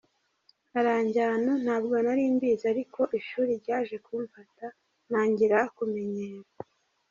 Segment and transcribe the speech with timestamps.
[0.79, 4.65] Aranjyana ntabwo nari mbizi ariko ishuri ryaje kumfata
[5.07, 6.47] ntangira kumenyera”.